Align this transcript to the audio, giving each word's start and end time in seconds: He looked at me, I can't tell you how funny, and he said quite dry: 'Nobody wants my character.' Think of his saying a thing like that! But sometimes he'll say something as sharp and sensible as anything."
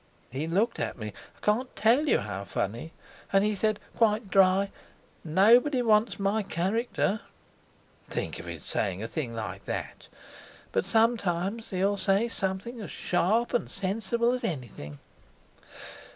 He 0.31 0.47
looked 0.47 0.79
at 0.79 0.97
me, 0.97 1.09
I 1.37 1.45
can't 1.45 1.75
tell 1.75 2.07
you 2.07 2.17
how 2.17 2.43
funny, 2.43 2.91
and 3.31 3.43
he 3.43 3.53
said 3.53 3.79
quite 3.95 4.31
dry: 4.31 4.71
'Nobody 5.23 5.83
wants 5.83 6.19
my 6.19 6.41
character.' 6.41 7.21
Think 8.09 8.39
of 8.39 8.47
his 8.47 8.63
saying 8.63 9.03
a 9.03 9.07
thing 9.07 9.35
like 9.35 9.65
that! 9.65 10.07
But 10.71 10.85
sometimes 10.85 11.69
he'll 11.69 11.97
say 11.97 12.27
something 12.29 12.81
as 12.81 12.89
sharp 12.89 13.53
and 13.53 13.69
sensible 13.69 14.31
as 14.31 14.43
anything." 14.43 14.97